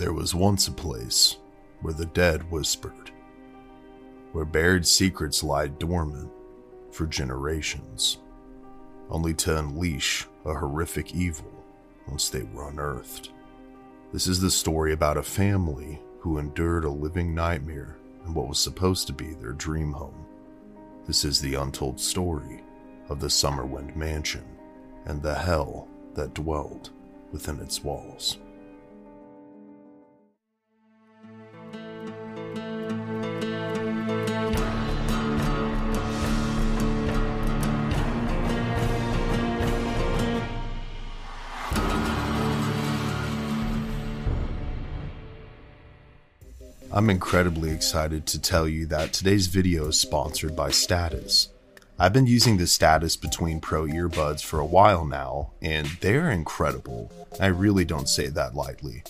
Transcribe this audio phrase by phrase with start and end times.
[0.00, 1.36] There was once a place
[1.82, 3.10] where the dead whispered,
[4.32, 6.30] where buried secrets lie dormant
[6.90, 8.16] for generations,
[9.10, 11.52] only to unleash a horrific evil
[12.08, 13.28] once they were unearthed.
[14.10, 18.58] This is the story about a family who endured a living nightmare in what was
[18.58, 20.24] supposed to be their dream home.
[21.06, 22.62] This is the untold story
[23.10, 24.46] of the Summerwind Mansion
[25.04, 26.88] and the hell that dwelled
[27.32, 28.38] within its walls.
[47.00, 51.48] I'm incredibly excited to tell you that today's video is sponsored by Status.
[51.98, 57.10] I've been using the Status Between Pro earbuds for a while now, and they're incredible.
[57.40, 59.02] I really don't say that lightly.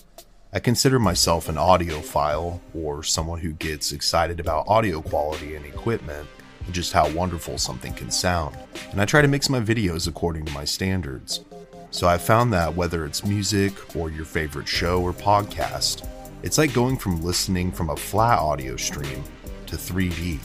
[0.53, 6.29] I consider myself an audiophile, or someone who gets excited about audio quality and equipment,
[6.65, 8.55] and just how wonderful something can sound,
[8.91, 11.41] and I try to mix my videos according to my standards.
[11.89, 16.07] So I found that whether it's music or your favorite show or podcast,
[16.43, 19.23] it's like going from listening from a flat audio stream
[19.67, 20.39] to 3D.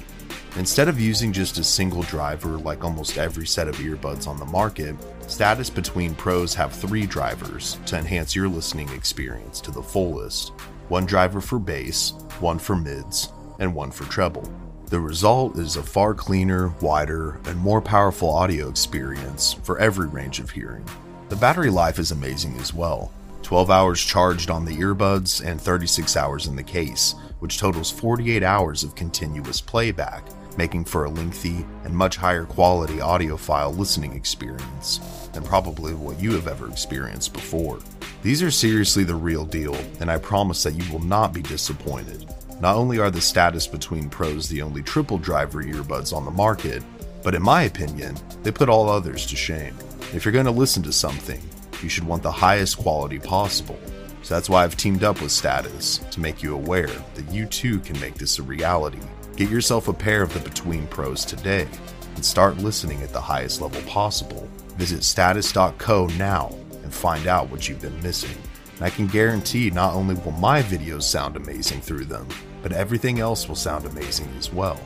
[0.56, 4.44] Instead of using just a single driver like almost every set of earbuds on the
[4.46, 4.94] market,
[5.26, 10.52] Status Between Pros have three drivers to enhance your listening experience to the fullest
[10.88, 14.48] one driver for bass, one for mids, and one for treble.
[14.86, 20.38] The result is a far cleaner, wider, and more powerful audio experience for every range
[20.38, 20.84] of hearing.
[21.28, 23.10] The battery life is amazing as well.
[23.46, 28.42] 12 hours charged on the earbuds and 36 hours in the case, which totals 48
[28.42, 30.24] hours of continuous playback,
[30.58, 34.98] making for a lengthy and much higher quality audiophile listening experience
[35.32, 37.78] than probably what you have ever experienced before.
[38.20, 42.28] These are seriously the real deal, and I promise that you will not be disappointed.
[42.60, 46.82] Not only are the Status Between Pros the only triple driver earbuds on the market,
[47.22, 49.78] but in my opinion, they put all others to shame.
[50.12, 51.40] If you're going to listen to something,
[51.82, 53.78] you should want the highest quality possible.
[54.22, 57.78] So that's why I've teamed up with Status to make you aware that you too
[57.80, 58.98] can make this a reality.
[59.36, 61.68] Get yourself a pair of the Between Pros today
[62.16, 64.48] and start listening at the highest level possible.
[64.76, 68.36] Visit status.co now and find out what you've been missing.
[68.76, 72.26] And I can guarantee not only will my videos sound amazing through them,
[72.62, 74.80] but everything else will sound amazing as well.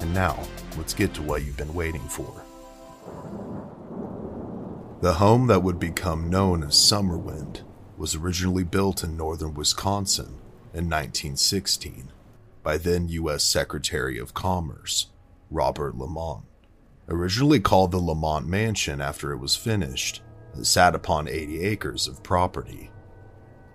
[0.00, 0.42] And now,
[0.78, 2.45] let's get to what you've been waiting for.
[5.06, 7.62] The home that would become known as Summerwind
[7.96, 10.40] was originally built in northern Wisconsin
[10.74, 12.10] in 1916
[12.64, 13.44] by then U.S.
[13.44, 15.06] Secretary of Commerce
[15.48, 16.44] Robert Lamont.
[17.08, 20.22] Originally called the Lamont Mansion after it was finished,
[20.58, 22.90] it sat upon 80 acres of property.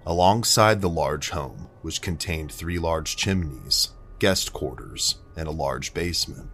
[0.05, 6.49] Alongside the large home, which contained three large chimneys, guest quarters, and a large basement,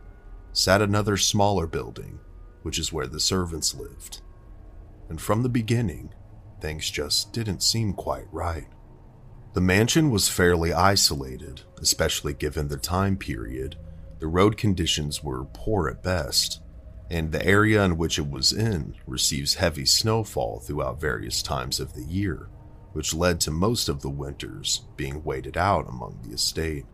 [0.53, 2.19] sat another smaller building,
[2.61, 4.21] which is where the servants lived
[5.09, 6.13] and from the beginning,
[6.59, 8.67] things just didn't seem quite right.
[9.53, 13.77] The mansion was fairly isolated, especially given the time period.
[14.19, 16.61] The road conditions were poor at best,
[17.09, 21.93] and the area in which it was in receives heavy snowfall throughout various times of
[21.93, 22.49] the year,
[22.93, 26.85] which led to most of the winters being waited out among the estate.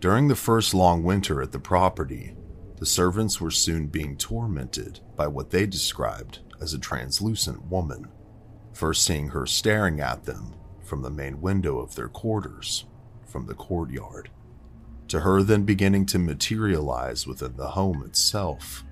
[0.00, 2.34] During the first long winter at the property,
[2.78, 8.08] the servants were soon being tormented by what they described as a translucent woman,
[8.72, 12.84] first seeing her staring at them from the main window of their quarters
[13.26, 14.30] from the courtyard,
[15.08, 18.84] to her then beginning to materialize within the home itself.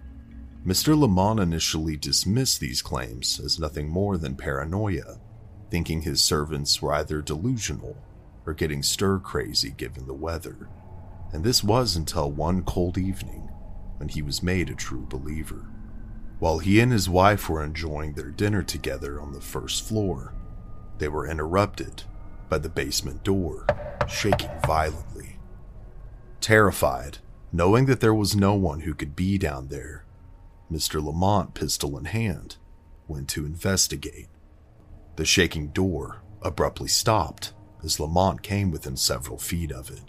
[0.66, 0.98] Mr.
[0.98, 5.20] Lamont initially dismissed these claims as nothing more than paranoia,
[5.70, 7.96] thinking his servants were either delusional
[8.44, 10.68] or getting stir crazy given the weather.
[11.32, 13.48] And this was until one cold evening
[13.98, 15.68] when he was made a true believer.
[16.40, 20.32] While he and his wife were enjoying their dinner together on the first floor,
[20.96, 22.04] they were interrupted
[22.48, 23.66] by the basement door
[24.08, 25.38] shaking violently.
[26.40, 27.18] Terrified,
[27.52, 30.06] knowing that there was no one who could be down there,
[30.72, 31.04] Mr.
[31.04, 32.56] Lamont, pistol in hand,
[33.06, 34.28] went to investigate.
[35.16, 37.52] The shaking door abruptly stopped
[37.84, 40.04] as Lamont came within several feet of it.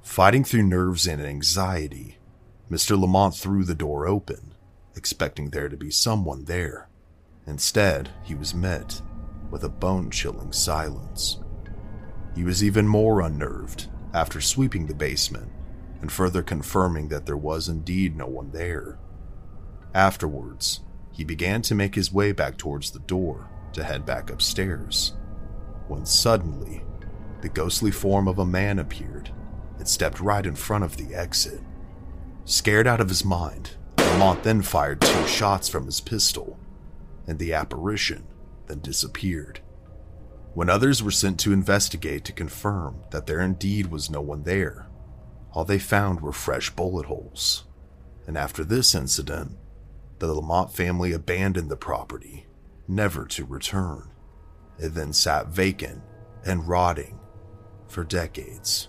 [0.00, 2.16] Fighting through nerves and anxiety,
[2.70, 2.98] Mr.
[2.98, 4.54] Lamont threw the door open
[4.98, 6.88] expecting there to be someone there.
[7.46, 9.00] Instead, he was met
[9.50, 11.38] with a bone chilling silence.
[12.34, 15.50] He was even more unnerved after sweeping the basement
[16.00, 18.98] and further confirming that there was indeed no one there.
[19.94, 20.80] Afterwards,
[21.10, 25.14] he began to make his way back towards the door to head back upstairs,
[25.88, 26.84] when suddenly
[27.40, 29.30] the ghostly form of a man appeared
[29.78, 31.60] and stepped right in front of the exit.
[32.44, 33.70] Scared out of his mind,
[34.18, 36.58] Lamont then fired two shots from his pistol,
[37.28, 38.26] and the apparition
[38.66, 39.60] then disappeared.
[40.54, 44.88] When others were sent to investigate to confirm that there indeed was no one there,
[45.52, 47.62] all they found were fresh bullet holes.
[48.26, 49.56] And after this incident,
[50.18, 52.48] the Lamont family abandoned the property,
[52.88, 54.10] never to return.
[54.80, 56.02] It then sat vacant
[56.44, 57.20] and rotting
[57.86, 58.88] for decades.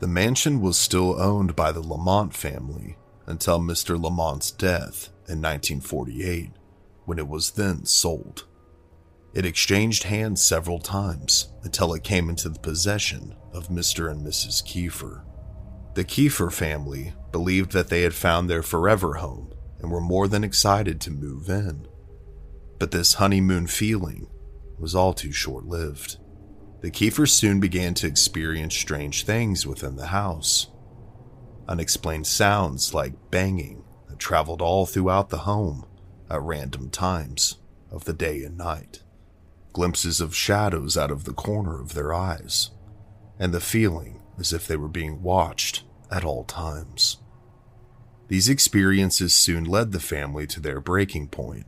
[0.00, 4.00] The mansion was still owned by the Lamont family until Mr.
[4.00, 6.50] Lamont's death in 1948,
[7.04, 8.46] when it was then sold.
[9.34, 14.10] It exchanged hands several times until it came into the possession of Mr.
[14.10, 14.64] and Mrs.
[14.64, 15.24] Keefer.
[15.94, 20.44] The Keefer family believed that they had found their forever home and were more than
[20.44, 21.86] excited to move in.
[22.78, 24.26] But this honeymoon feeling
[24.78, 26.18] was all too short lived.
[26.80, 30.68] The Keefers soon began to experience strange things within the house.
[31.68, 35.84] Unexplained sounds like banging that traveled all throughout the home
[36.30, 37.58] at random times
[37.90, 39.02] of the day and night,
[39.72, 42.70] glimpses of shadows out of the corner of their eyes,
[43.38, 47.18] and the feeling as if they were being watched at all times.
[48.28, 51.66] These experiences soon led the family to their breaking point,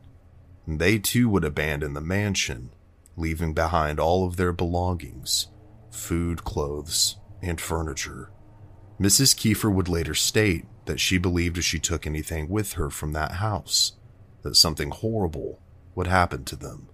[0.66, 2.70] and they too would abandon the mansion
[3.16, 5.48] leaving behind all of their belongings
[5.90, 8.30] food, clothes, and furniture.
[9.00, 9.36] Mrs.
[9.36, 13.32] Keefer would later state that she believed if she took anything with her from that
[13.32, 13.92] house,
[14.42, 15.60] that something horrible
[15.94, 16.88] would happen to them.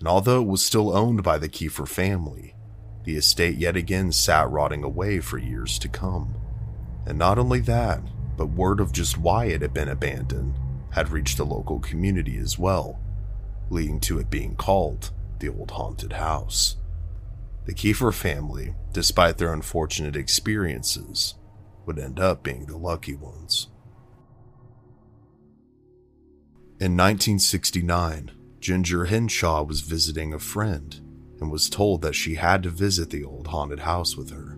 [0.00, 2.56] And although it was still owned by the Keefer family,
[3.04, 6.34] the estate yet again sat rotting away for years to come.
[7.06, 8.00] And not only that,
[8.36, 10.58] but word of just why it had been abandoned
[10.90, 13.00] had reached the local community as well,
[13.70, 16.76] leading to it being called the old haunted house.
[17.66, 21.34] The Keefer family, despite their unfortunate experiences,
[21.86, 23.68] would end up being the lucky ones.
[26.78, 31.00] In 1969, Ginger Hinshaw was visiting a friend
[31.40, 34.56] and was told that she had to visit the old haunted house with her.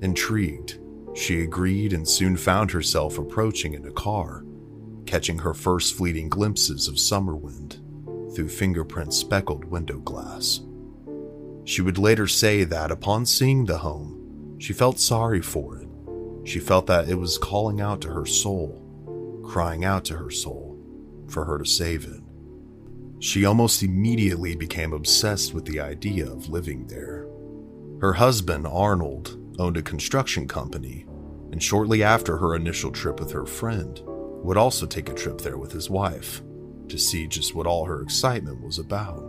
[0.00, 0.78] Intrigued,
[1.14, 4.44] she agreed and soon found herself approaching in a car,
[5.06, 7.80] catching her first fleeting glimpses of Summerwind
[8.34, 10.60] through fingerprint speckled window glass.
[11.68, 15.86] She would later say that upon seeing the home, she felt sorry for it.
[16.48, 18.80] She felt that it was calling out to her soul,
[19.44, 20.82] crying out to her soul
[21.28, 22.22] for her to save it.
[23.20, 27.26] She almost immediately became obsessed with the idea of living there.
[28.00, 31.04] Her husband, Arnold, owned a construction company,
[31.52, 35.58] and shortly after her initial trip with her friend, would also take a trip there
[35.58, 36.40] with his wife
[36.88, 39.22] to see just what all her excitement was about.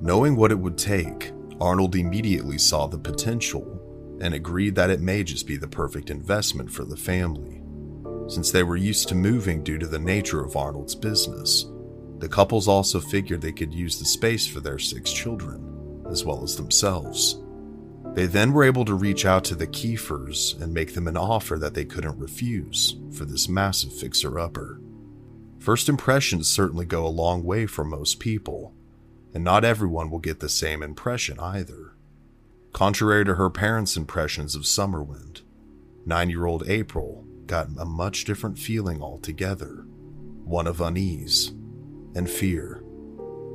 [0.00, 3.80] Knowing what it would take, Arnold immediately saw the potential
[4.20, 7.62] and agreed that it may just be the perfect investment for the family.
[8.28, 11.66] Since they were used to moving due to the nature of Arnold's business,
[12.18, 16.42] the couples also figured they could use the space for their six children, as well
[16.42, 17.40] as themselves.
[18.14, 21.58] They then were able to reach out to the Keefers and make them an offer
[21.58, 24.80] that they couldn't refuse for this massive fixer upper.
[25.58, 28.74] First impressions certainly go a long way for most people,
[29.36, 31.92] and not everyone will get the same impression either.
[32.72, 35.42] Contrary to her parents' impressions of Summerwind,
[36.06, 39.84] nine year old April got a much different feeling altogether
[40.42, 41.48] one of unease
[42.14, 42.82] and fear.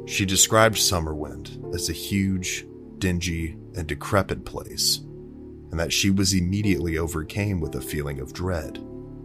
[0.05, 2.63] She described Summerwind as a huge,
[3.00, 4.98] dingy, and decrepit place,
[5.72, 8.77] and that she was immediately overcame with a feeling of dread,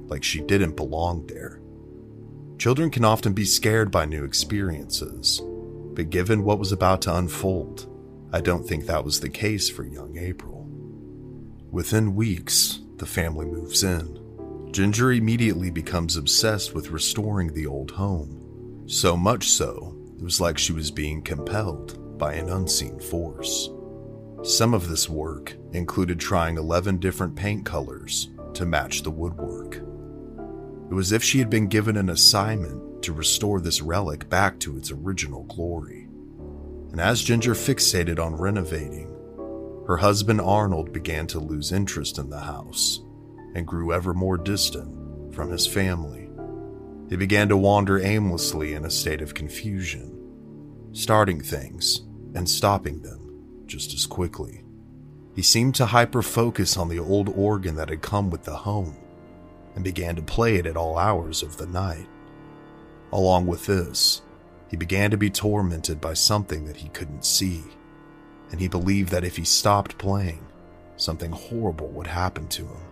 [0.08, 1.60] like she didn't belong there.
[2.56, 5.42] Children can often be scared by new experiences,
[5.96, 7.90] but given what was about to unfold,
[8.30, 10.68] I don't think that was the case for young April.
[11.70, 14.68] Within weeks, the family moves in.
[14.72, 20.58] Ginger immediately becomes obsessed with restoring the old home, so much so, it was like
[20.58, 23.70] she was being compelled by an unseen force.
[24.42, 29.76] Some of this work included trying 11 different paint colors to match the woodwork.
[29.76, 34.58] It was as if she had been given an assignment to restore this relic back
[34.60, 36.08] to its original glory.
[36.92, 39.12] And as Ginger fixated on renovating,
[39.86, 43.00] her husband Arnold began to lose interest in the house
[43.54, 46.28] and grew ever more distant from his family.
[47.08, 52.00] He began to wander aimlessly in a state of confusion, starting things
[52.34, 54.64] and stopping them just as quickly.
[55.34, 58.96] He seemed to hyper focus on the old organ that had come with the home
[59.74, 62.08] and began to play it at all hours of the night.
[63.16, 64.20] Along with this,
[64.68, 67.64] he began to be tormented by something that he couldn't see.
[68.52, 70.44] and he believed that if he stopped playing,
[70.96, 72.82] something horrible would happen to him.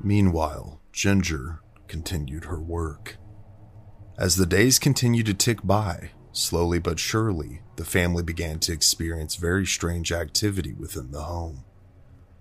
[0.00, 3.18] Meanwhile, Ginger continued her work.
[4.18, 9.36] As the days continued to tick by, slowly but surely, the family began to experience
[9.36, 11.64] very strange activity within the home.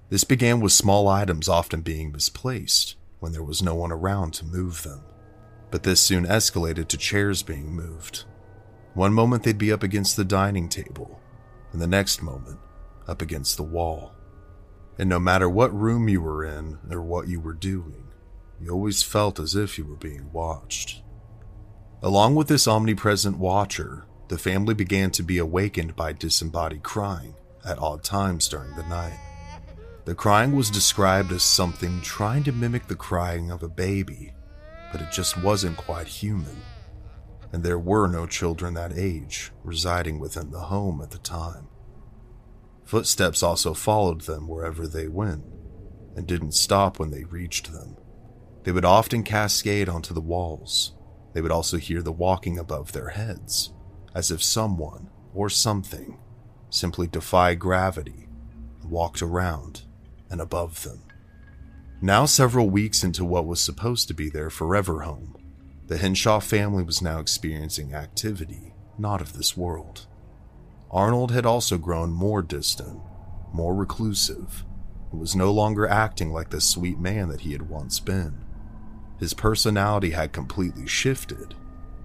[0.09, 4.45] This began with small items often being misplaced when there was no one around to
[4.45, 5.01] move them.
[5.71, 8.25] But this soon escalated to chairs being moved.
[8.93, 11.19] One moment they'd be up against the dining table,
[11.71, 12.59] and the next moment,
[13.07, 14.13] up against the wall.
[14.99, 18.09] And no matter what room you were in or what you were doing,
[18.59, 21.01] you always felt as if you were being watched.
[22.03, 27.35] Along with this omnipresent watcher, the family began to be awakened by disembodied crying
[27.65, 29.19] at odd times during the night.
[30.05, 34.33] The crying was described as something trying to mimic the crying of a baby,
[34.91, 36.62] but it just wasn't quite human.
[37.51, 41.67] And there were no children that age residing within the home at the time.
[42.86, 45.43] Footsteps also followed them wherever they went
[46.15, 47.98] and didn't stop when they reached them.
[48.63, 50.93] They would often cascade onto the walls.
[51.33, 53.74] They would also hear the walking above their heads,
[54.13, 56.17] as if someone or something
[56.69, 58.27] simply defied gravity
[58.81, 59.83] and walked around
[60.29, 61.01] and above them.
[62.03, 65.36] Now, several weeks into what was supposed to be their forever home,
[65.86, 70.08] the Hinshaw family was now experiencing activity not of this world.
[70.89, 73.00] Arnold had also grown more distant,
[73.53, 74.63] more reclusive,
[75.12, 78.46] and was no longer acting like the sweet man that he had once been.
[79.20, 81.55] His personality had completely shifted,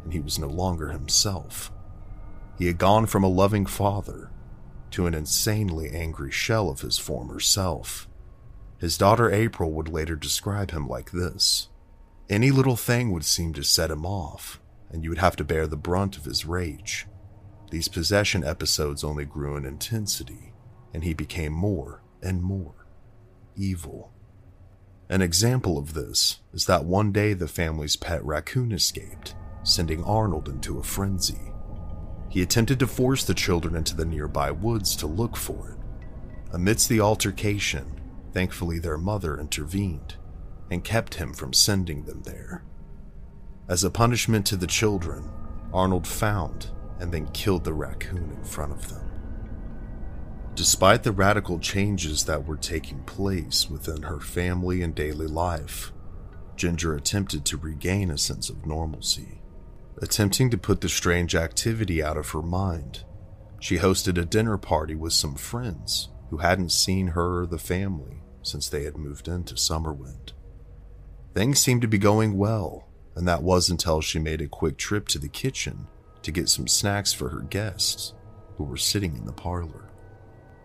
[0.05, 1.73] and he was no longer himself.
[2.59, 4.31] He had gone from a loving father
[4.93, 8.09] to an insanely angry shell of his former self.
[8.79, 11.69] His daughter April would later describe him like this
[12.29, 15.67] Any little thing would seem to set him off, and you would have to bear
[15.67, 17.07] the brunt of his rage.
[17.71, 20.53] These possession episodes only grew in intensity,
[20.95, 22.87] and he became more and more
[23.57, 24.13] evil.
[25.09, 30.49] An example of this is that one day the family's pet raccoon escaped, sending Arnold
[30.49, 31.53] into a frenzy.
[32.29, 35.79] He attempted to force the children into the nearby woods to look for it.
[36.53, 37.96] Amidst the altercation,
[38.37, 40.17] Thankfully, their mother intervened
[40.71, 42.63] and kept him from sending them there.
[43.67, 45.31] As a punishment to the children,
[45.73, 46.69] Arnold found
[47.01, 49.11] and then killed the raccoon in front of them.
[50.55, 55.91] Despite the radical changes that were taking place within her family and daily life,
[56.57, 59.41] Ginger attempted to regain a sense of normalcy.
[60.03, 63.03] Attempting to put the strange activity out of her mind,
[63.61, 68.21] she hosted a dinner party with some friends who hadn't seen her or the family
[68.47, 70.33] since they had moved into Summerwind.
[71.35, 75.09] Things seemed to be going well, and that was until she made a quick trip
[75.09, 75.87] to the kitchen
[76.23, 78.15] to get some snacks for her guests,
[78.57, 79.91] who were sitting in the parlor.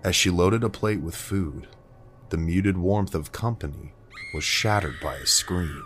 [0.04, 1.68] As she loaded a plate with food,
[2.30, 3.94] the muted warmth of company
[4.34, 5.86] was shattered by a scream.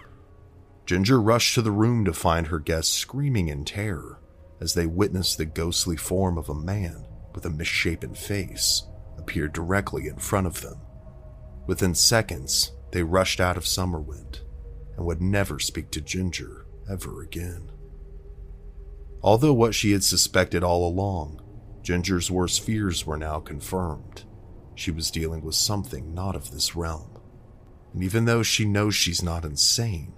[0.85, 4.19] Ginger rushed to the room to find her guests screaming in terror
[4.61, 8.83] as they witnessed the ghostly form of a man with a misshapen face
[9.17, 10.79] appear directly in front of them.
[11.67, 14.41] Within seconds, they rushed out of Summerwind
[14.95, 17.71] and would never speak to Ginger ever again.
[19.21, 21.41] Although what she had suspected all along,
[21.81, 24.23] Ginger's worst fears were now confirmed.
[24.75, 27.19] She was dealing with something not of this realm.
[27.93, 30.13] And even though she knows she's not insane,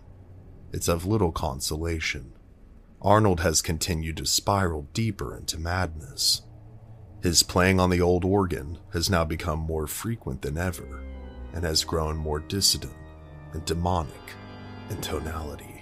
[0.74, 2.34] it's of little consolation.
[3.02, 6.42] Arnold has continued to spiral deeper into madness.
[7.22, 11.04] His playing on the old organ has now become more frequent than ever,
[11.58, 12.94] and has grown more dissident
[13.52, 14.14] and demonic
[14.92, 15.82] in tonality.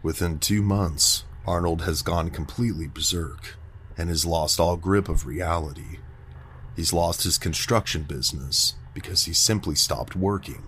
[0.00, 3.56] Within two months, Arnold has gone completely berserk
[3.98, 5.98] and has lost all grip of reality.
[6.76, 10.62] He's lost his construction business because he simply stopped working,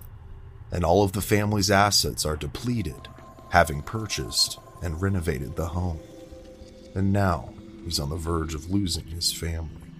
[0.73, 3.07] and all of the family's assets are depleted,
[3.51, 6.01] having purchased and renovated the home.
[6.97, 7.55] And now
[7.85, 9.93] he's on the verge of losing his family.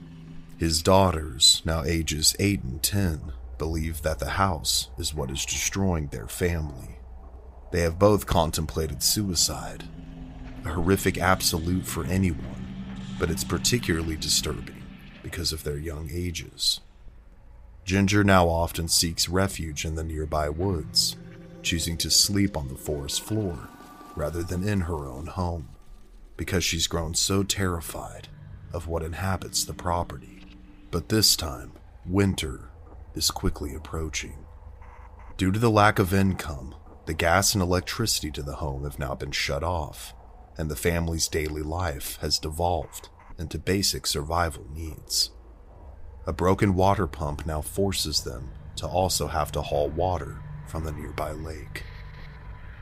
[0.59, 3.33] His daughters, now ages 8 and 10,
[3.63, 6.99] believe that the house is what is destroying their family.
[7.71, 9.85] They have both contemplated suicide,
[10.65, 12.67] a horrific absolute for anyone,
[13.21, 14.83] but it's particularly disturbing
[15.23, 16.81] because of their young ages.
[17.85, 21.15] Ginger now often seeks refuge in the nearby woods,
[21.63, 23.69] choosing to sleep on the forest floor
[24.17, 25.69] rather than in her own home,
[26.37, 28.27] because she's grown so terrified
[28.73, 30.41] of what inhabits the property.
[30.91, 31.71] But this time,
[32.05, 32.72] winter
[33.15, 34.45] is quickly approaching.
[35.37, 36.75] Due to the lack of income,
[37.07, 40.15] the gas and electricity to the home have now been shut off,
[40.57, 45.31] and the family's daily life has devolved into basic survival needs.
[46.27, 50.93] A broken water pump now forces them to also have to haul water from the
[50.93, 51.83] nearby lake.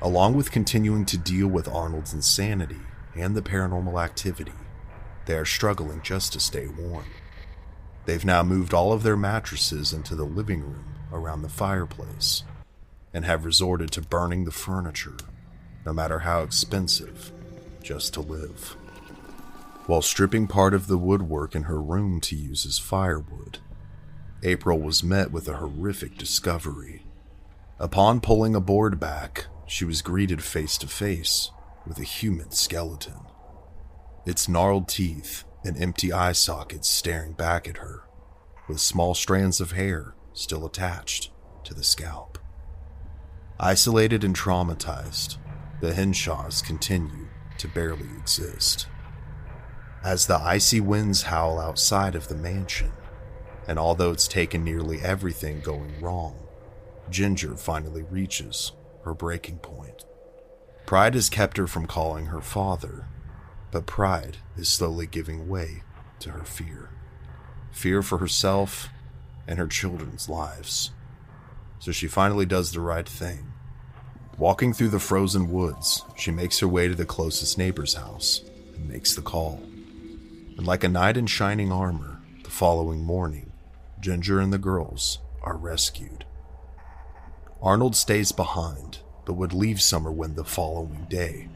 [0.03, 2.81] Along with continuing to deal with Arnold's insanity
[3.15, 4.53] and the paranormal activity,
[5.27, 7.05] they are struggling just to stay warm.
[8.07, 12.45] They've now moved all of their mattresses into the living room around the fireplace
[13.12, 15.16] and have resorted to burning the furniture,
[15.85, 17.33] no matter how expensive,
[17.83, 18.76] just to live.
[19.87, 23.59] While stripping part of the woodwork in her room to use as firewood,
[24.42, 27.04] April was met with a horrific discovery.
[27.78, 31.50] Upon pulling a board back, she was greeted face to face
[31.87, 33.21] with a human skeleton.
[34.25, 38.05] Its gnarled teeth and empty eye sockets staring back at her,
[38.69, 41.31] with small strands of hair still attached
[41.64, 42.38] to the scalp.
[43.59, 45.37] Isolated and traumatized,
[45.81, 48.87] the Hinshaws continue to barely exist.
[50.02, 52.93] As the icy winds howl outside of the mansion,
[53.69, 56.37] and although it's taken nearly everything going wrong,
[57.11, 58.73] Ginger finally reaches
[59.05, 60.05] her breaking point.
[60.87, 63.07] Pride has kept her from calling her father,
[63.71, 65.83] but pride is slowly giving way
[66.21, 66.91] to her fear.
[67.71, 68.89] Fear for herself
[69.47, 70.91] and her children's lives.
[71.79, 73.53] So she finally does the right thing.
[74.39, 78.43] Walking through the frozen woods, she makes her way to the closest neighbor's house
[78.75, 79.62] and makes the call.
[80.57, 83.53] And like a knight in shining armor, the following morning,
[84.00, 86.25] Ginger and the girls are rescued.
[87.62, 91.49] Arnold stays behind, but would leave Summerwind the following day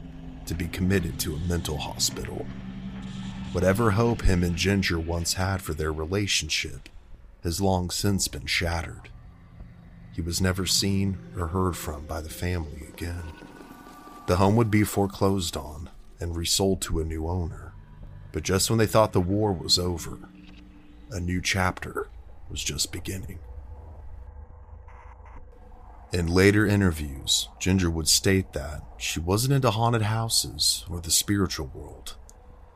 [0.45, 2.45] to be committed to a mental hospital.
[3.51, 6.89] Whatever hope him and Ginger once had for their relationship
[7.43, 9.09] has long since been shattered.
[10.13, 13.23] He was never seen or heard from by the family again.
[14.27, 17.73] The home would be foreclosed on and resold to a new owner.
[18.31, 20.17] But just when they thought the war was over,
[21.11, 22.07] a new chapter
[22.49, 23.39] was just beginning.
[26.15, 31.69] In later interviews, Ginger would state that she wasn't into haunted houses or the spiritual
[31.73, 32.15] world,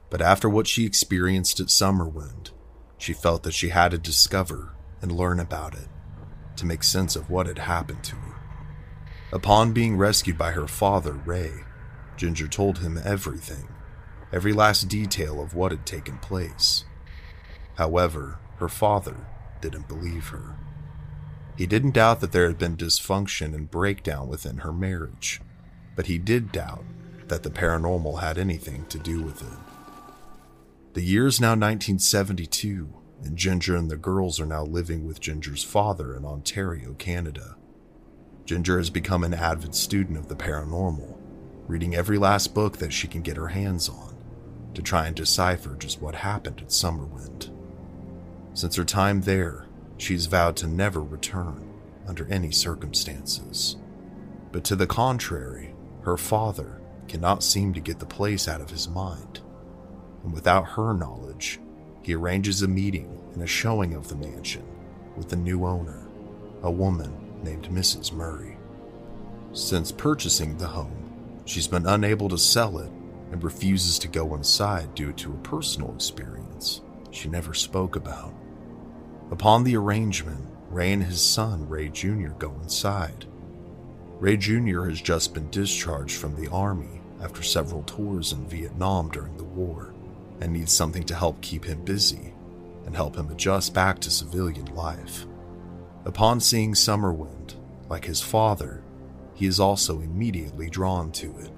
[0.09, 2.51] but after what she experienced at Summerwind,
[2.97, 5.87] she felt that she had to discover and learn about it
[6.57, 8.35] to make sense of what had happened to her.
[9.31, 11.63] Upon being rescued by her father, Ray,
[12.17, 13.69] Ginger told him everything,
[14.33, 16.83] every last detail of what had taken place.
[17.75, 19.27] However, her father
[19.61, 20.57] didn't believe her.
[21.59, 25.41] He didn't doubt that there had been dysfunction and breakdown within her marriage,
[25.93, 26.85] but he did doubt
[27.27, 29.57] that the paranormal had anything to do with it.
[30.93, 32.93] The year is now 1972,
[33.25, 37.57] and Ginger and the girls are now living with Ginger's father in Ontario, Canada.
[38.45, 41.17] Ginger has become an avid student of the paranormal,
[41.67, 44.15] reading every last book that she can get her hands on
[44.75, 47.49] to try and decipher just what happened at Summerwind.
[48.53, 49.65] Since her time there,
[49.99, 51.71] she's vowed to never return
[52.07, 53.75] under any circumstances.
[54.51, 58.87] But to the contrary, her father cannot seem to get the place out of his
[58.87, 59.41] mind.
[60.23, 61.59] And without her knowledge,
[62.01, 64.65] he arranges a meeting and a showing of the mansion
[65.15, 66.07] with the new owner,
[66.63, 68.11] a woman named Mrs.
[68.11, 68.57] Murray.
[69.51, 72.91] Since purchasing the home, she's been unable to sell it
[73.31, 76.81] and refuses to go inside due to a personal experience
[77.11, 78.33] she never spoke about.
[79.31, 83.25] Upon the arrangement, Ray and his son, Ray Jr., go inside.
[84.19, 84.85] Ray Jr.
[84.85, 89.93] has just been discharged from the Army after several tours in Vietnam during the war
[90.41, 92.33] and needs something to help keep him busy
[92.85, 95.27] and help him adjust back to civilian life.
[96.05, 97.53] Upon seeing Summerwind,
[97.87, 98.81] like his father,
[99.35, 101.51] he is also immediately drawn to it,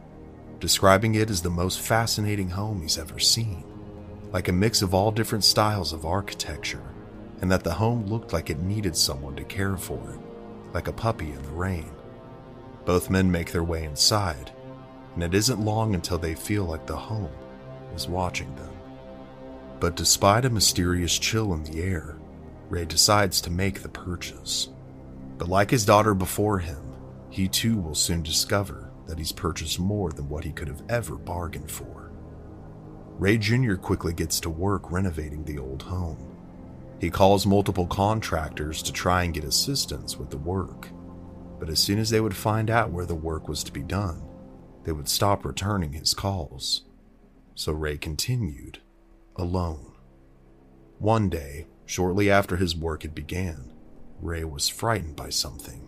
[0.59, 3.63] describing it as the most fascinating home he's ever seen,
[4.33, 6.90] like a mix of all different styles of architecture
[7.41, 10.19] and that the home looked like it needed someone to care for it,
[10.73, 11.89] like a puppy in the rain.
[12.85, 14.51] Both men make their way inside,
[15.15, 17.31] and it isn't long until they feel like the home
[17.95, 18.69] is watching them.
[19.79, 22.15] But despite a mysterious chill in the air,
[22.69, 24.69] Ray decides to make the purchase.
[25.37, 26.81] But like his daughter before him,
[27.29, 31.15] he too will soon discover that he's purchased more than what he could have ever
[31.15, 32.11] bargained for.
[33.17, 33.75] Ray Jr.
[33.75, 36.30] quickly gets to work renovating the old home
[37.01, 40.89] he calls multiple contractors to try and get assistance with the work,
[41.59, 44.21] but as soon as they would find out where the work was to be done,
[44.83, 46.85] they would stop returning his calls.
[47.55, 48.81] So Ray continued,
[49.35, 49.93] alone.
[50.99, 53.73] One day, shortly after his work had began,
[54.21, 55.87] Ray was frightened by something.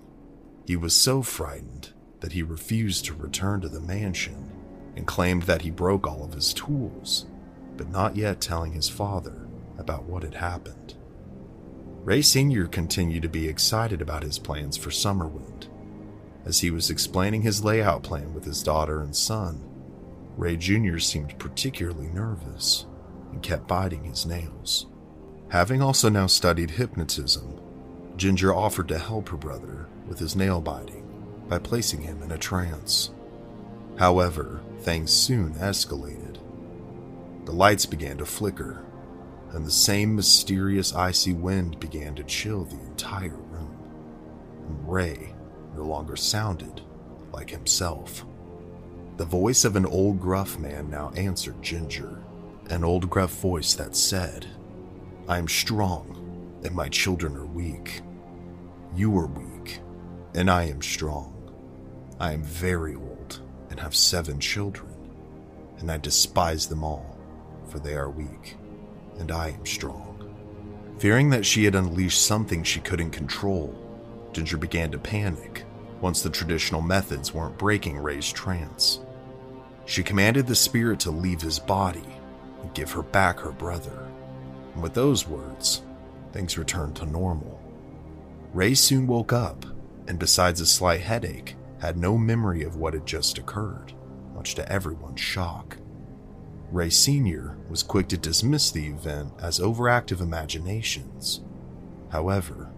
[0.65, 4.51] He was so frightened that he refused to return to the mansion
[4.95, 7.27] and claimed that he broke all of his tools,
[7.77, 9.47] but not yet telling his father
[9.77, 10.95] about what had happened.
[12.03, 12.67] Ray Sr.
[12.67, 15.67] continued to be excited about his plans for Summerwind.
[16.43, 19.63] As he was explaining his layout plan with his daughter and son,
[20.35, 20.97] Ray Jr.
[20.97, 22.85] seemed particularly nervous
[23.31, 24.87] and kept biting his nails.
[25.47, 27.61] Having also now studied hypnotism,
[28.17, 31.07] Ginger offered to help her brother with his nail biting
[31.47, 33.11] by placing him in a trance.
[33.97, 36.37] However, things soon escalated.
[37.45, 38.83] The lights began to flicker
[39.53, 43.77] and the same mysterious icy wind began to chill the entire room.
[44.67, 45.35] And Ray
[45.75, 46.81] no longer sounded
[47.31, 48.25] like himself.
[49.17, 52.23] The voice of an old gruff man now answered Ginger,
[52.69, 54.47] an old gruff voice that said,
[55.27, 58.01] I am strong, and my children are weak.
[58.95, 59.79] You are weak,
[60.33, 61.29] and I am strong.
[62.19, 64.93] I am very old and have seven children,
[65.77, 67.17] and I despise them all,
[67.67, 68.57] for they are weak
[69.19, 70.09] and I am strong.
[70.99, 73.75] Fearing that she had unleashed something she couldn't control,
[74.31, 75.65] Ginger began to panic
[76.01, 78.99] once the traditional methods weren't breaking Ray's trance.
[79.85, 82.05] She commanded the spirit to leave his body
[82.61, 84.07] and give her back her brother.
[84.73, 85.83] And with those words,
[86.31, 87.61] things returned to normal.
[88.53, 89.65] Ray soon woke up,
[90.07, 93.93] and besides a slight headache, had no memory of what had just occurred,
[94.33, 95.77] much to everyone's shock.
[96.73, 97.55] Ray Sr.
[97.69, 101.41] was quick to dismiss the event as overactive imaginations.
[102.09, 102.71] However,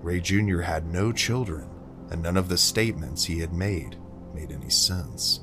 [0.00, 0.62] Ray Jr.
[0.62, 1.68] had no children,
[2.10, 3.98] and none of the statements he had made
[4.34, 5.40] made any sense.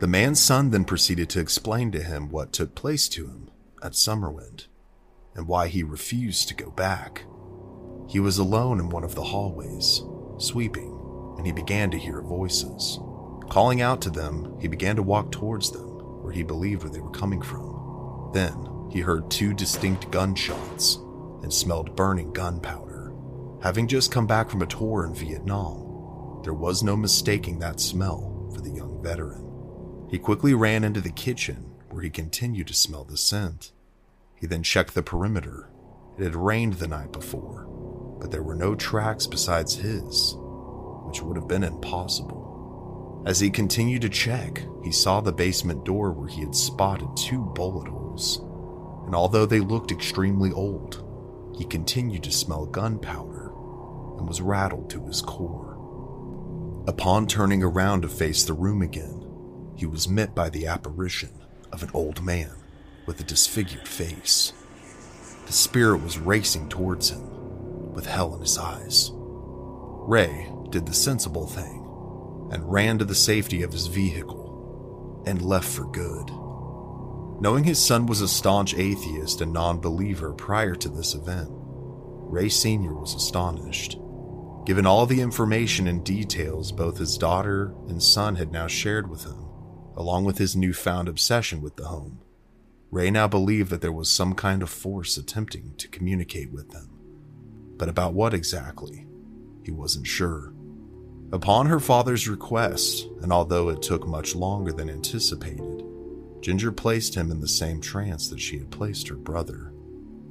[0.00, 3.48] The man's son then proceeded to explain to him what took place to him
[3.80, 4.66] at Summerwind
[5.36, 7.22] and why he refused to go back.
[8.08, 10.02] He was alone in one of the hallways,
[10.38, 10.98] sweeping,
[11.38, 12.98] and he began to hear voices.
[13.48, 15.89] Calling out to them, he began to walk towards them
[16.30, 18.30] where he believed where they were coming from.
[18.32, 20.94] Then he heard two distinct gunshots
[21.42, 23.12] and smelled burning gunpowder.
[23.64, 28.48] Having just come back from a tour in Vietnam, there was no mistaking that smell
[28.54, 30.06] for the young veteran.
[30.08, 33.72] He quickly ran into the kitchen where he continued to smell the scent.
[34.36, 35.68] He then checked the perimeter.
[36.16, 37.66] It had rained the night before,
[38.20, 40.36] but there were no tracks besides his,
[41.06, 42.39] which would have been impossible.
[43.26, 47.44] As he continued to check, he saw the basement door where he had spotted two
[47.54, 48.38] bullet holes.
[49.04, 51.04] And although they looked extremely old,
[51.56, 53.52] he continued to smell gunpowder
[54.18, 55.76] and was rattled to his core.
[56.86, 59.26] Upon turning around to face the room again,
[59.76, 61.30] he was met by the apparition
[61.72, 62.52] of an old man
[63.06, 64.54] with a disfigured face.
[65.46, 69.10] The spirit was racing towards him, with hell in his eyes.
[69.12, 71.79] Ray did the sensible thing
[72.50, 76.30] and ran to the safety of his vehicle and left for good.
[77.40, 82.48] Knowing his son was a staunch atheist and non believer prior to this event, Ray
[82.48, 82.92] Sr.
[82.92, 83.98] was astonished.
[84.66, 89.24] Given all the information and details both his daughter and son had now shared with
[89.24, 89.46] him,
[89.96, 92.20] along with his newfound obsession with the home,
[92.90, 96.90] Ray now believed that there was some kind of force attempting to communicate with them.
[97.76, 99.06] But about what exactly,
[99.64, 100.52] he wasn't sure.
[101.32, 105.84] Upon her father's request, and although it took much longer than anticipated,
[106.40, 109.72] Ginger placed him in the same trance that she had placed her brother.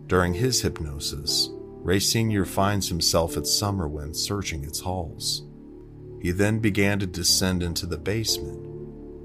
[0.07, 2.43] During his hypnosis, Ray Sr.
[2.43, 5.43] finds himself at Summerwind searching its halls.
[6.21, 8.59] He then began to descend into the basement,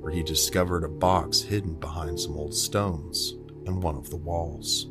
[0.00, 3.34] where he discovered a box hidden behind some old stones
[3.66, 4.88] in one of the walls.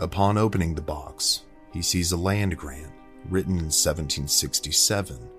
[0.00, 2.92] Upon opening the box, he sees a land grant
[3.30, 5.30] written in 1767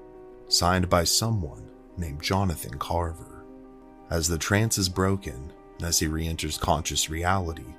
[0.47, 3.43] signed by someone named Jonathan Carver.
[4.10, 7.75] As the trance is broken, and as he re enters conscious reality,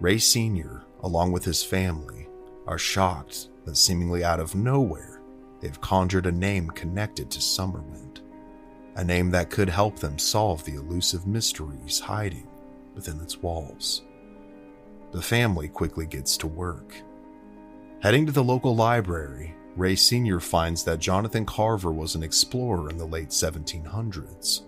[0.00, 2.28] Ray Sr., along with his family,
[2.66, 5.20] are shocked that seemingly out of nowhere,
[5.60, 8.20] they've conjured a name connected to Summerwind,
[8.96, 12.48] a name that could help them solve the elusive mysteries hiding
[12.94, 14.02] within its walls.
[15.12, 16.94] The family quickly gets to work.
[18.00, 20.38] Heading to the local library, Ray Sr.
[20.38, 24.62] finds that Jonathan Carver was an explorer in the late 1700s,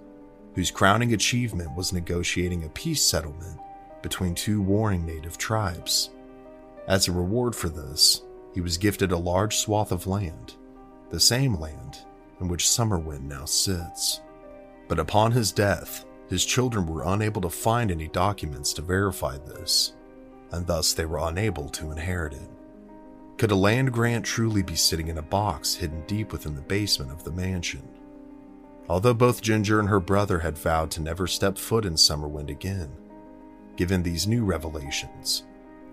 [0.55, 3.61] whose crowning achievement was negotiating a peace settlement
[4.03, 6.11] between two warring native tribes.
[6.87, 8.23] As a reward for this,
[8.55, 10.55] he was gifted a large swath of land,
[11.11, 11.99] the same land
[12.41, 14.21] in which Summerwind now sits.
[14.89, 19.93] But upon his death, his children were unable to find any documents to verify this,
[20.51, 22.51] and thus they were unable to inherit it.
[23.37, 27.11] Could a land grant truly be sitting in a box hidden deep within the basement
[27.11, 27.89] of the mansion?
[28.89, 32.93] Although both Ginger and her brother had vowed to never step foot in Summerwind again,
[33.77, 35.45] given these new revelations,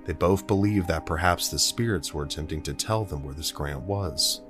[0.05, 3.81] They both believed that perhaps the spirits were attempting to tell them where this grant
[3.81, 4.41] was.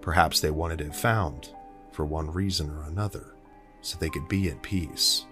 [0.00, 1.50] Perhaps they wanted it found,
[1.92, 3.34] for one reason or another,
[3.82, 5.26] so they could be at peace.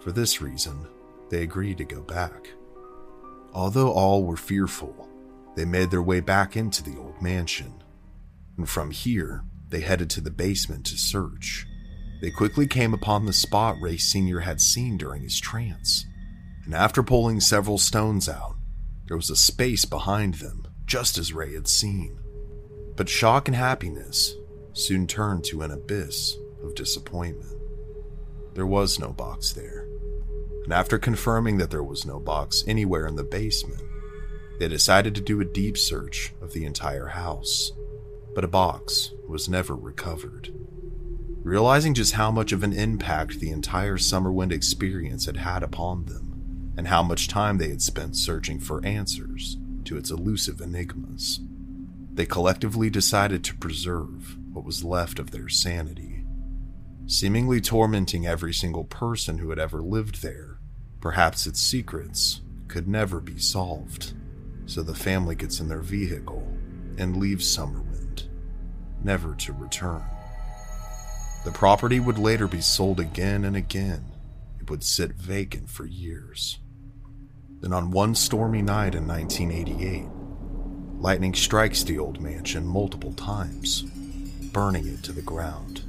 [0.00, 0.86] For this reason,
[1.30, 2.50] they agreed to go back.
[3.52, 5.08] Although all were fearful,
[5.56, 7.82] they made their way back into the old mansion.
[8.56, 11.66] And from here, they headed to the basement to search.
[12.20, 14.40] They quickly came upon the spot Ray Sr.
[14.40, 16.04] had seen during his trance.
[16.64, 18.56] And after pulling several stones out,
[19.06, 22.18] there was a space behind them, just as Ray had seen.
[22.96, 24.34] But shock and happiness
[24.72, 27.58] soon turned to an abyss of disappointment.
[28.54, 29.88] There was no box there.
[30.64, 33.82] And after confirming that there was no box anywhere in the basement,
[34.60, 37.72] they decided to do a deep search of the entire house.
[38.34, 40.52] But a box was never recovered.
[41.42, 46.74] Realizing just how much of an impact the entire Summerwind experience had had upon them,
[46.76, 51.40] and how much time they had spent searching for answers to its elusive enigmas,
[52.12, 56.26] they collectively decided to preserve what was left of their sanity.
[57.06, 60.58] Seemingly tormenting every single person who had ever lived there,
[61.00, 64.12] perhaps its secrets could never be solved.
[64.70, 66.46] So the family gets in their vehicle
[66.96, 68.28] and leaves Summerwind,
[69.02, 70.04] never to return.
[71.44, 74.04] The property would later be sold again and again.
[74.60, 76.60] It would sit vacant for years.
[77.60, 80.06] Then, on one stormy night in 1988,
[81.00, 83.82] lightning strikes the old mansion multiple times,
[84.52, 85.82] burning it to the ground,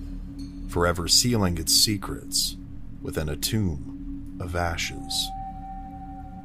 [0.70, 2.58] forever sealing its secrets
[3.00, 5.30] within a tomb of ashes.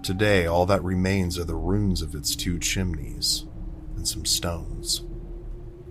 [0.06, 3.44] Today, all that remains are the ruins of its two chimneys
[3.96, 5.02] and some stones.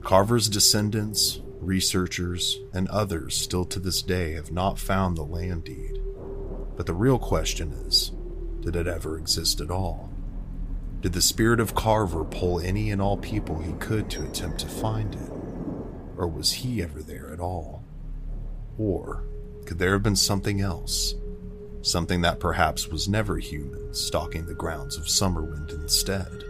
[0.01, 5.99] Carver's descendants researchers, and others still to this day have not found the land deed.
[6.77, 8.13] But the real question is
[8.61, 10.09] did it ever exist at all?
[11.01, 14.67] Did the spirit of Carver pull any and all people he could to attempt to
[14.67, 15.29] find it?
[16.15, 17.83] Or was he ever there at all?
[18.77, 19.25] Or
[19.65, 21.15] could there have been something else?
[21.85, 26.43] Something that perhaps was never human stalking the grounds of Summerwind instead,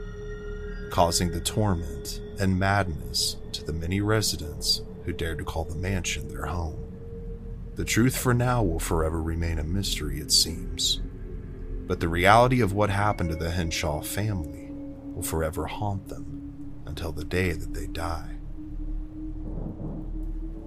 [0.91, 6.29] causing the torment and madness to the many residents who dared to call the mansion
[6.29, 6.79] their home.
[7.75, 11.01] The truth for now will forever remain a mystery, it seems.
[11.85, 17.11] But the reality of what happened to the Hinshaw family will forever haunt them until
[17.11, 18.37] the day that they die.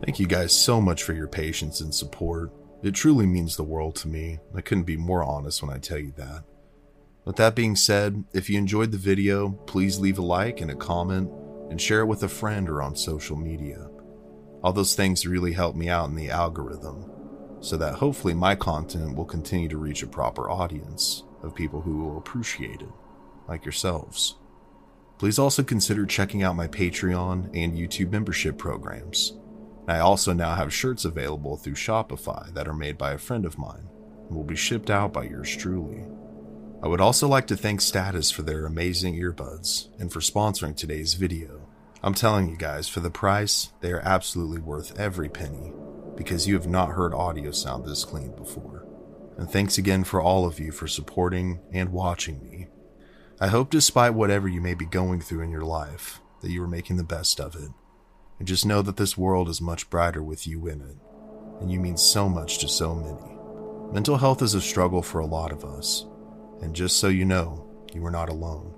[0.04, 2.52] Thank you guys so much for your patience and support.
[2.82, 4.38] It truly means the world to me.
[4.54, 6.44] I couldn't be more honest when I tell you that.
[7.24, 10.76] With that being said, if you enjoyed the video, please leave a like and a
[10.76, 11.30] comment
[11.70, 13.90] and share it with a friend or on social media.
[14.62, 17.10] All those things really help me out in the algorithm,
[17.60, 21.98] so that hopefully my content will continue to reach a proper audience of people who
[21.98, 22.88] will appreciate it,
[23.46, 24.36] like yourselves.
[25.18, 29.34] Please also consider checking out my Patreon and YouTube membership programs.
[29.88, 33.58] I also now have shirts available through Shopify that are made by a friend of
[33.58, 33.88] mine
[34.28, 36.04] and will be shipped out by yours truly.
[36.82, 41.14] I would also like to thank Status for their amazing earbuds and for sponsoring today's
[41.14, 41.66] video.
[42.02, 45.72] I'm telling you guys, for the price, they are absolutely worth every penny
[46.16, 48.86] because you have not heard audio sound this clean before.
[49.38, 52.66] And thanks again for all of you for supporting and watching me.
[53.40, 56.68] I hope, despite whatever you may be going through in your life, that you are
[56.68, 57.70] making the best of it.
[58.38, 60.96] And just know that this world is much brighter with you in it,
[61.60, 63.92] and you mean so much to so many.
[63.92, 66.06] Mental health is a struggle for a lot of us,
[66.60, 68.74] and just so you know, you are not alone,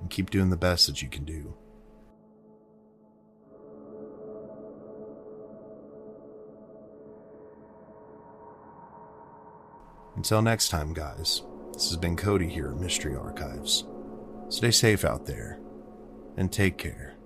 [0.00, 1.54] and keep doing the best that you can do.
[10.14, 11.42] Until next time, guys,
[11.72, 13.86] this has been Cody here at Mystery Archives.
[14.50, 15.58] Stay safe out there,
[16.36, 17.16] and take care.